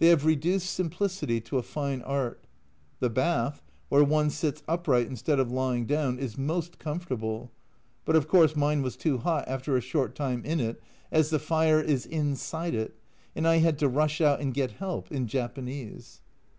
They 0.00 0.08
have 0.08 0.26
reduced 0.26 0.70
simplicity 0.70 1.40
to 1.40 1.56
a 1.56 1.62
fine 1.62 2.02
art. 2.02 2.42
The 3.00 3.08
bath, 3.08 3.62
where 3.88 4.04
one 4.04 4.28
sits 4.28 4.62
upright 4.68 5.06
instead 5.06 5.40
of 5.40 5.50
lying 5.50 5.86
down, 5.86 6.18
is 6.18 6.36
most 6.36 6.78
comfortable; 6.78 7.50
but 8.04 8.14
of 8.14 8.28
course 8.28 8.54
mine 8.54 8.82
was 8.82 8.96
too 8.98 9.16
hot 9.16 9.48
after 9.48 9.74
a 9.74 9.80
short 9.80 10.14
time 10.14 10.44
in 10.44 10.60
it, 10.60 10.78
as 11.10 11.30
the 11.30 11.38
fire 11.38 11.80
is 11.80 12.04
inside 12.04 12.74
it, 12.74 12.98
and 13.34 13.48
I 13.48 13.56
had 13.60 13.78
to 13.78 13.88
rush 13.88 14.20
out 14.20 14.40
and 14.42 14.52
get 14.52 14.72
help 14.72 15.10
in 15.10 15.26
Japanese 15.26 16.20